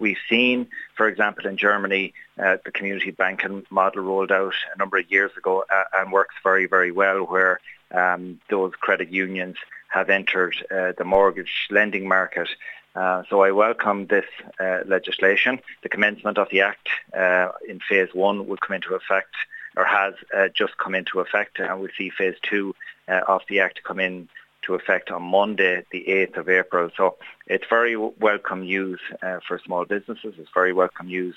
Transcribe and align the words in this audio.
We've 0.00 0.18
seen, 0.28 0.66
for 0.96 1.06
example, 1.06 1.46
in 1.46 1.58
Germany, 1.58 2.14
uh, 2.42 2.56
the 2.64 2.72
community 2.72 3.10
banking 3.10 3.64
model 3.70 4.02
rolled 4.02 4.32
out 4.32 4.54
a 4.74 4.78
number 4.78 4.96
of 4.96 5.10
years 5.10 5.30
ago 5.36 5.64
uh, 5.70 5.84
and 5.92 6.10
works 6.10 6.34
very, 6.42 6.66
very 6.66 6.90
well 6.90 7.20
where 7.20 7.60
um, 7.92 8.40
those 8.48 8.72
credit 8.80 9.10
unions 9.10 9.56
have 9.88 10.08
entered 10.08 10.56
uh, 10.70 10.92
the 10.96 11.04
mortgage 11.04 11.68
lending 11.70 12.08
market. 12.08 12.48
Uh, 12.94 13.24
so 13.28 13.42
I 13.42 13.50
welcome 13.50 14.06
this 14.06 14.24
uh, 14.58 14.80
legislation. 14.86 15.60
The 15.82 15.90
commencement 15.90 16.38
of 16.38 16.48
the 16.50 16.62
Act 16.62 16.88
uh, 17.16 17.48
in 17.68 17.80
Phase 17.80 18.14
1 18.14 18.46
will 18.46 18.56
come 18.56 18.74
into 18.74 18.94
effect 18.94 19.34
or 19.76 19.84
has 19.84 20.14
just 20.54 20.76
come 20.78 20.94
into 20.94 21.20
effect 21.20 21.60
and 21.60 21.78
we'll 21.78 21.90
see 21.96 22.10
Phase 22.10 22.36
2 22.42 22.74
uh, 23.06 23.20
of 23.28 23.42
the 23.48 23.60
Act 23.60 23.82
come 23.84 24.00
in 24.00 24.28
to 24.62 24.74
effect 24.74 25.10
on 25.10 25.22
Monday, 25.22 25.84
the 25.90 26.04
8th 26.08 26.36
of 26.36 26.48
April. 26.48 26.90
So 26.96 27.16
it's 27.46 27.64
very 27.68 27.96
welcome 27.96 28.62
news 28.62 29.00
for 29.46 29.58
small 29.64 29.84
businesses. 29.84 30.34
It's 30.38 30.50
very 30.54 30.72
welcome 30.72 31.06
news 31.06 31.34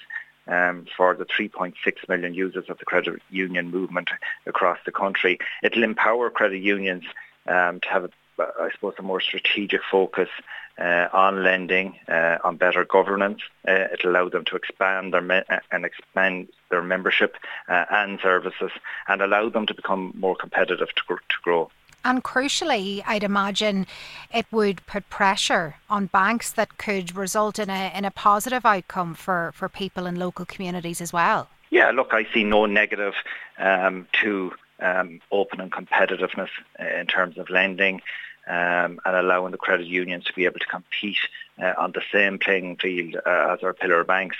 um, 0.47 0.85
for 0.95 1.15
the 1.15 1.25
3.6 1.25 1.73
million 2.09 2.33
users 2.33 2.65
of 2.69 2.77
the 2.77 2.85
credit 2.85 3.21
union 3.29 3.71
movement 3.71 4.09
across 4.45 4.79
the 4.85 4.91
country. 4.91 5.39
It'll 5.61 5.83
empower 5.83 6.29
credit 6.29 6.59
unions 6.59 7.03
um, 7.47 7.79
to 7.81 7.89
have, 7.89 8.05
a, 8.05 8.09
I 8.39 8.69
suppose, 8.71 8.95
a 8.97 9.03
more 9.03 9.21
strategic 9.21 9.81
focus 9.89 10.29
uh, 10.77 11.07
on 11.13 11.43
lending, 11.43 11.99
uh, 12.07 12.37
on 12.43 12.57
better 12.57 12.83
governance. 12.83 13.41
Uh, 13.67 13.87
it'll 13.93 14.11
allow 14.11 14.29
them 14.29 14.43
to 14.45 14.55
expand 14.55 15.13
their 15.13 15.21
me- 15.21 15.43
uh, 15.49 15.59
and 15.71 15.85
expand 15.85 16.47
their 16.69 16.81
membership 16.81 17.35
uh, 17.69 17.85
and 17.91 18.19
services, 18.21 18.71
and 19.07 19.21
allow 19.21 19.49
them 19.49 19.65
to 19.67 19.73
become 19.73 20.13
more 20.15 20.35
competitive 20.35 20.89
to, 20.95 21.01
gr- 21.07 21.15
to 21.15 21.35
grow. 21.43 21.71
And 22.05 22.23
crucially, 22.23 23.01
I'd 23.05 23.23
imagine 23.23 23.87
it 24.33 24.45
would 24.51 24.85
put 24.85 25.09
pressure 25.09 25.75
on 25.89 26.07
banks 26.07 26.51
that 26.51 26.77
could 26.77 27.15
result 27.15 27.59
in 27.59 27.69
a 27.69 27.91
in 27.95 28.03
a 28.03 28.11
positive 28.11 28.65
outcome 28.65 29.13
for, 29.15 29.53
for 29.55 29.69
people 29.69 30.05
in 30.05 30.15
local 30.15 30.45
communities 30.45 30.99
as 30.99 31.13
well. 31.13 31.47
Yeah, 31.69 31.91
look, 31.91 32.13
I 32.13 32.27
see 32.33 32.43
no 32.43 32.65
negative 32.65 33.13
um, 33.57 34.07
to 34.21 34.53
um, 34.79 35.21
open 35.31 35.61
and 35.61 35.71
competitiveness 35.71 36.49
in 36.77 37.07
terms 37.07 37.37
of 37.37 37.49
lending 37.49 38.01
um, 38.47 38.99
and 39.05 39.15
allowing 39.15 39.51
the 39.51 39.57
credit 39.57 39.87
unions 39.87 40.25
to 40.25 40.33
be 40.33 40.45
able 40.45 40.59
to 40.59 40.65
compete 40.65 41.17
uh, 41.61 41.73
on 41.77 41.93
the 41.93 42.03
same 42.11 42.37
playing 42.37 42.77
field 42.77 43.15
uh, 43.25 43.53
as 43.53 43.63
our 43.63 43.73
pillar 43.73 44.03
banks. 44.03 44.37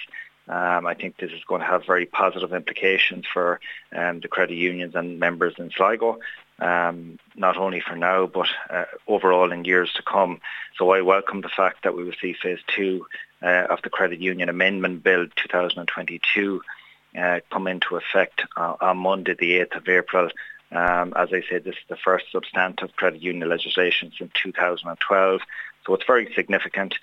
Um, 0.48 0.86
I 0.86 0.94
think 0.94 1.18
this 1.18 1.32
is 1.32 1.44
going 1.46 1.62
to 1.62 1.68
have 1.68 1.86
very 1.86 2.06
positive 2.06 2.54
implications 2.54 3.26
for 3.32 3.60
um, 3.96 4.20
the 4.20 4.28
credit 4.28 4.56
unions 4.56 4.94
and 4.94 5.20
members 5.20 5.54
in 5.58 5.72
Sligo, 5.72 6.20
um, 6.60 7.18
not 7.36 7.56
only 7.56 7.80
for 7.80 7.96
now, 7.96 8.26
but 8.26 8.50
uh, 8.70 8.86
overall 9.08 9.52
in 9.52 9.64
years 9.64 9.94
to 9.94 10.04
come. 10.04 10.42
So 10.78 10.92
I 10.92 11.02
welcome 11.02 11.42
the 11.42 11.50
fact 11.50 11.84
that 11.84 11.96
we 11.96 12.04
will 12.04 12.14
see 12.22 12.34
phase 12.34 12.60
two 12.68 13.06
uh, 13.42 13.68
of 13.70 13.82
the 13.84 13.90
Credit 13.90 14.20
Union 14.20 14.50
Amendment 14.50 15.04
Bill 15.04 15.28
2022 15.36 16.62
uh, 17.18 17.40
come 17.52 17.68
into 17.68 17.96
effect 17.96 18.44
on 18.58 18.98
Monday, 18.98 19.36
the 19.36 19.60
8th 19.60 19.78
of 19.78 19.88
April. 19.88 20.30
Um, 20.72 21.14
as 21.16 21.30
I 21.32 21.44
said, 21.48 21.64
this 21.64 21.76
is 21.76 21.88
the 21.88 21.96
first 21.96 22.26
substantive 22.32 22.96
credit 22.96 23.22
union 23.22 23.48
legislation 23.48 24.12
since 24.18 24.32
2012. 24.34 25.42
So 25.86 25.94
it's 25.94 26.06
very 26.06 26.34
significant. 26.34 26.96